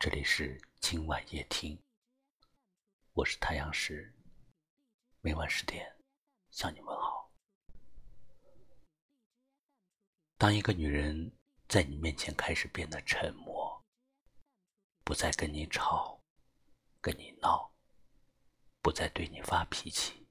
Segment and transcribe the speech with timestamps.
[0.00, 1.78] 这里是今晚夜听，
[3.12, 4.10] 我是太阳石，
[5.20, 5.94] 每晚十点
[6.50, 7.30] 向你问好。
[10.38, 11.30] 当一个女人
[11.68, 13.84] 在你面前开始变得沉默，
[15.04, 16.18] 不再跟你吵，
[17.02, 17.70] 跟你闹，
[18.80, 20.26] 不再对你发脾气，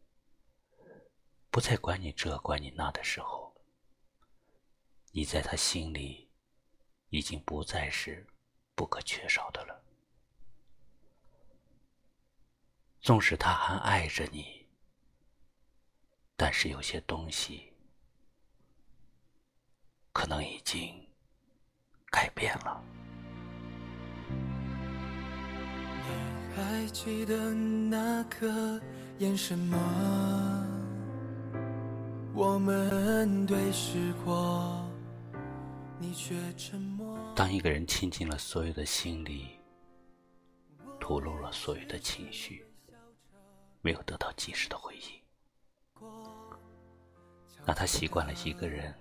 [1.51, 3.55] 不再管你这管你那的时候，
[5.11, 6.31] 你在她心里
[7.09, 8.25] 已经不再是。
[8.80, 9.77] 不可缺少的了。
[13.01, 14.65] 纵使他还爱着你，
[16.37, 17.73] 但是有些东西
[20.14, 21.06] 可能已经
[22.10, 22.82] 改变了。
[26.06, 28.82] 你还记得那个
[29.18, 30.65] 眼神吗？
[32.34, 34.89] 我们对视过。
[37.35, 39.49] 当一个人倾尽了所有的心力，
[40.99, 42.66] 吐露了所有的情绪，
[43.81, 46.02] 没有得到及时的回应，
[47.66, 48.94] 那他习惯了一个人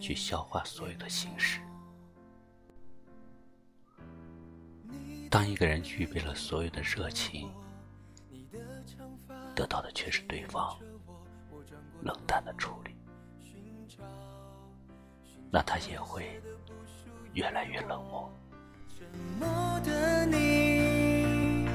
[0.00, 1.60] 去消化所有的心事。
[5.30, 7.50] 当一个人预备了所有的热情，
[9.54, 10.78] 得到的却是对方
[12.02, 12.83] 冷淡的处理。
[15.50, 16.40] 那他也会
[17.32, 18.30] 越来越冷漠。
[18.96, 19.06] 沉
[19.38, 21.68] 默的你，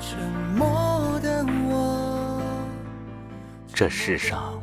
[0.00, 0.18] 沉
[0.56, 2.52] 默的我。
[3.74, 4.60] 这世上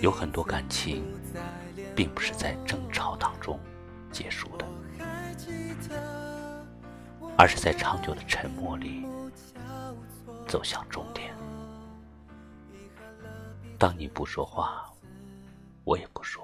[0.00, 1.04] 有很多感情，
[1.94, 3.58] 并不是在争吵当中
[4.10, 4.66] 结束的，
[7.36, 9.04] 而是在长久的沉默里
[10.46, 11.34] 走向终点。
[13.78, 14.88] 当你不说话，
[15.84, 16.41] 我也不说。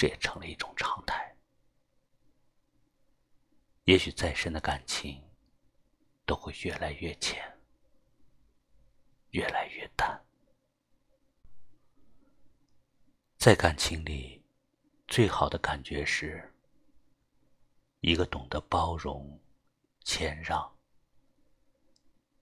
[0.00, 1.36] 这也成了一种常态。
[3.84, 5.22] 也许再深的感情，
[6.24, 7.44] 都会越来越浅，
[9.32, 10.18] 越来越淡。
[13.36, 14.42] 在感情里，
[15.06, 16.50] 最好的感觉是，
[18.00, 19.38] 一个懂得包容、
[20.02, 20.78] 谦让，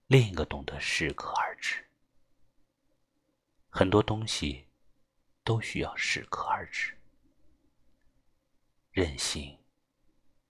[0.06, 1.84] 另一个懂得适可而止。
[3.68, 4.68] 很多东西，
[5.42, 6.96] 都需要适可而止。
[8.98, 9.56] 任性、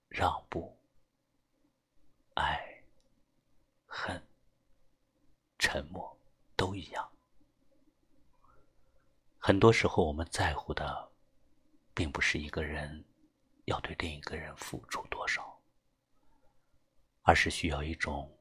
[0.09, 0.75] 让步、
[2.32, 2.82] 爱、
[3.84, 4.26] 恨、
[5.59, 6.19] 沉默，
[6.56, 7.12] 都一样。
[9.38, 11.12] 很多时候，我们在乎的，
[11.92, 13.04] 并不是一个人
[13.66, 15.60] 要对另一个人付出多少，
[17.25, 18.34] 而是需要一种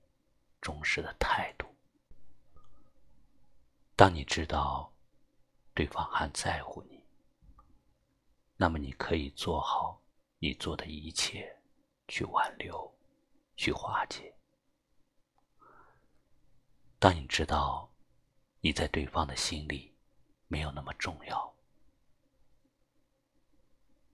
[0.62, 1.68] 忠实的态度。
[3.98, 4.90] 当你知道
[5.74, 6.97] 对方还在乎你。
[8.60, 10.02] 那么，你可以做好
[10.40, 11.62] 你做的一切，
[12.08, 12.92] 去挽留，
[13.56, 14.36] 去化解。
[16.98, 17.94] 当你知道
[18.62, 19.96] 你在对方的心里
[20.48, 21.56] 没有那么重要，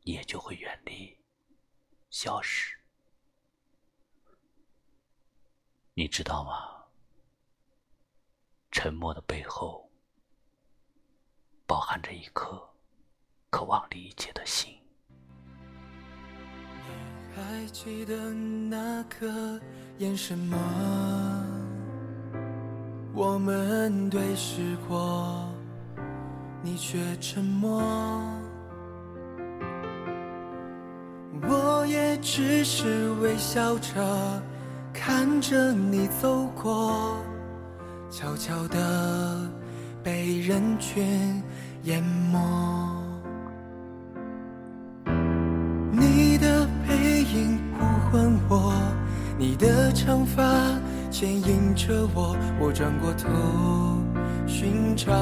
[0.02, 1.18] 你也就会远离，
[2.10, 2.78] 消失。
[5.94, 6.88] 你知道吗？
[8.72, 9.90] 沉默的背后，
[11.66, 12.73] 包含着一颗。
[13.54, 14.74] 渴望理解的心。
[17.06, 19.62] 你还记得那个
[20.00, 20.58] 眼神吗？
[23.14, 25.48] 我们对视过，
[26.64, 27.80] 你却沉默。
[31.48, 34.42] 我也只是微笑着
[34.92, 37.16] 看着你走过，
[38.10, 39.48] 悄悄地
[40.04, 41.44] 被人群
[41.84, 43.03] 淹没。
[49.64, 50.44] 的长发
[51.10, 53.30] 牵引着我，我转过头
[54.46, 55.14] 寻找，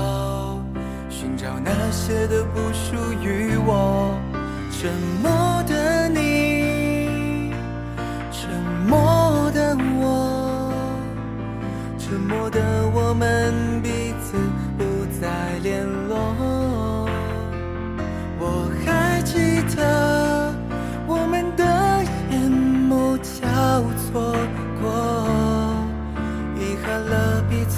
[1.09, 4.18] 寻找那些的不属于我。
[4.72, 4.91] 沉
[5.22, 5.31] 默
[5.68, 7.54] 的你，
[8.31, 8.50] 沉
[8.88, 10.74] 默的我，
[12.00, 12.60] 沉默的
[12.95, 13.89] 我们彼
[14.24, 14.36] 此
[14.75, 14.83] 不
[15.21, 16.70] 再联络。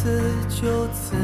[0.03, 0.19] 此，
[0.49, 1.15] 就此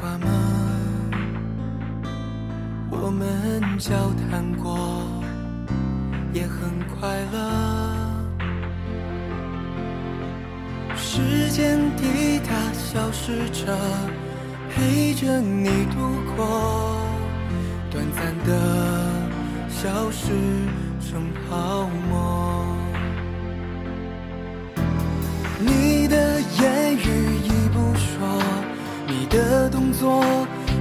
[0.00, 0.28] 话吗？
[2.90, 3.94] 我们交
[4.30, 5.02] 谈过，
[6.32, 7.36] 也很快乐。
[10.96, 13.76] 时间滴答消失着，
[14.70, 15.96] 陪着你度
[16.34, 16.96] 过，
[17.90, 18.50] 短暂的
[19.68, 20.32] 消失
[21.00, 22.66] 成泡沫。
[25.58, 28.18] 你的言语已不说，
[29.06, 30.22] 你的动作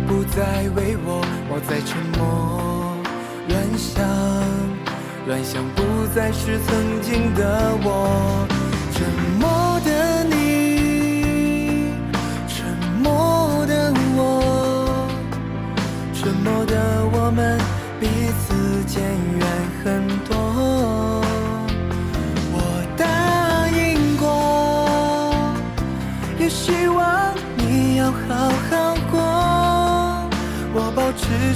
[0.07, 2.23] 不再为我，我在沉默，
[3.47, 4.03] 乱想，
[5.25, 5.81] 乱想不
[6.13, 8.45] 再是曾经的我，
[8.91, 9.07] 沉
[9.39, 11.93] 默的你，
[12.47, 12.65] 沉
[13.01, 15.07] 默的我，
[16.13, 16.75] 沉默的
[17.13, 17.57] 我们
[17.99, 18.07] 彼
[18.41, 19.01] 此渐
[19.39, 19.47] 远
[19.83, 20.35] 很多。
[22.51, 22.55] 我
[22.97, 23.05] 答
[23.69, 24.25] 应过，
[26.37, 26.87] 也许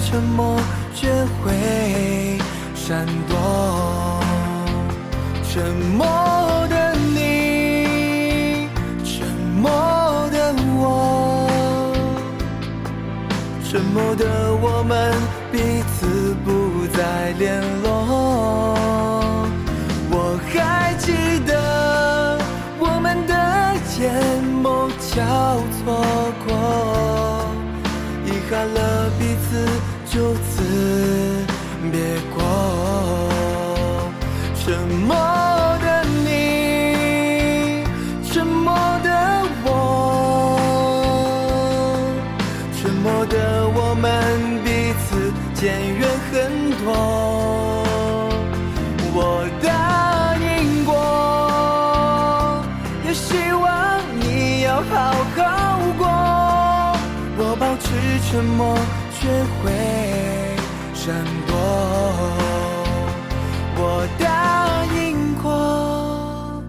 [0.10, 0.58] 沉默，
[0.96, 1.08] 学
[1.44, 2.40] 会
[2.74, 3.38] 闪躲。
[5.48, 5.64] 沉
[5.96, 6.08] 默
[6.68, 8.68] 的你，
[9.04, 9.28] 沉
[9.62, 9.70] 默
[10.32, 11.48] 的我，
[13.70, 14.26] 沉默的
[14.56, 15.14] 我们
[15.52, 18.76] 彼此不再联络。
[20.10, 21.14] 我还记
[21.46, 22.40] 得
[22.80, 23.34] 我们的
[24.00, 24.12] 眼
[24.64, 26.02] 眸交错
[26.48, 26.48] 过，
[28.26, 28.78] 遗憾了
[29.20, 29.29] 彼，
[30.12, 31.19] 就此
[58.40, 58.74] 沉默，
[59.12, 59.70] 学会
[60.94, 61.54] 闪躲。
[63.76, 66.64] 我答应过，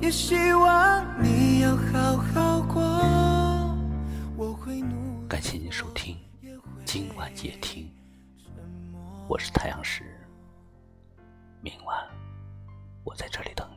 [0.00, 2.82] 也希望你要好好过。
[4.36, 6.18] 我会努力感谢您收听
[6.84, 7.88] 今晚夜听，
[9.28, 10.02] 我是太阳石，
[11.60, 11.96] 明晚
[13.04, 13.71] 我在这里等你。